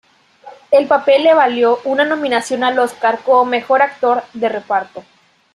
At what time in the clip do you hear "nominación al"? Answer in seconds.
2.03-2.79